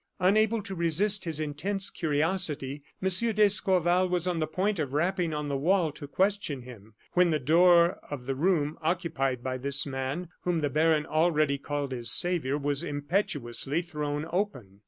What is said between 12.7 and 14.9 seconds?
impetuously thrown open.